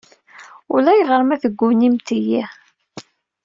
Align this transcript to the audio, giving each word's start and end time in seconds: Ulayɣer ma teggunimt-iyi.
Ulayɣer 0.73 1.21
ma 1.23 1.35
teggunimt-iyi. 1.41 2.43